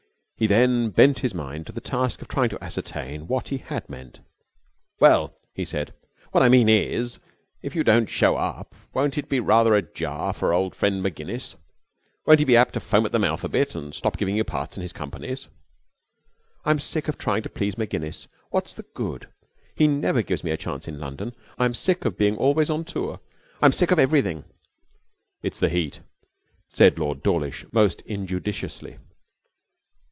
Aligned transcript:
He 0.37 0.47
then 0.47 0.89
bent 0.89 1.19
his 1.19 1.35
mind 1.35 1.67
to 1.67 1.71
the 1.71 1.79
task 1.81 2.19
of 2.23 2.27
trying 2.27 2.49
to 2.49 2.63
ascertain 2.63 3.27
what 3.27 3.49
he 3.49 3.57
had 3.59 3.87
meant. 3.87 4.21
'Well,' 4.99 5.35
he 5.53 5.63
said, 5.63 5.93
'what 6.31 6.41
I 6.41 6.49
mean 6.49 6.67
is, 6.67 7.19
if 7.61 7.75
you 7.75 7.83
don't 7.83 8.09
show 8.09 8.37
up 8.37 8.73
won't 8.91 9.19
it 9.19 9.29
be 9.29 9.39
rather 9.39 9.75
a 9.75 9.83
jar 9.83 10.33
for 10.33 10.51
old 10.51 10.73
friend 10.73 11.03
Maginnis? 11.03 11.55
Won't 12.25 12.39
he 12.39 12.45
be 12.45 12.57
apt 12.57 12.73
to 12.73 12.79
foam 12.79 13.05
at 13.05 13.11
the 13.11 13.19
mouth 13.19 13.43
a 13.43 13.49
bit 13.49 13.75
and 13.75 13.93
stop 13.93 14.17
giving 14.17 14.35
you 14.35 14.43
parts 14.43 14.75
in 14.75 14.81
his 14.81 14.93
companies?' 14.93 15.47
'I'm 16.65 16.79
sick 16.79 17.07
of 17.07 17.19
trying 17.19 17.43
to 17.43 17.47
please 17.49 17.77
Maginnis. 17.77 18.27
What's 18.49 18.73
the 18.73 18.87
good? 18.95 19.27
He 19.75 19.87
never 19.87 20.23
gives 20.23 20.43
me 20.43 20.49
a 20.49 20.57
chance 20.57 20.87
in 20.87 20.99
London. 20.99 21.35
I'm 21.59 21.75
sick 21.75 22.03
of 22.03 22.17
being 22.17 22.35
always 22.35 22.67
on 22.71 22.83
tour. 22.83 23.19
I'm 23.61 23.71
sick 23.71 23.91
of 23.91 23.99
everything.' 23.99 24.45
'It's 25.43 25.59
the 25.59 25.69
heat,' 25.69 25.99
said 26.67 26.97
Lord 26.97 27.21
Dawlish, 27.21 27.63
most 27.71 28.01
injudiciously. 28.07 28.97